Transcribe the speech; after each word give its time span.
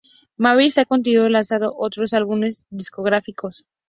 Mavis 0.35 0.79
Hee 0.79 0.87
continuó 0.87 1.29
lanzando 1.29 1.75
otros 1.77 2.13
álbumes 2.15 2.63
discográficos. 2.71 3.67